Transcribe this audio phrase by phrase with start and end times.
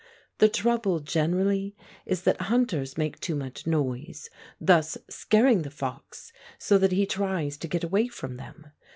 [0.39, 1.75] The trouble generally
[2.07, 7.55] is that hunters make too much noise, thus scaring the fox so that he tries
[7.57, 8.71] to get away from them.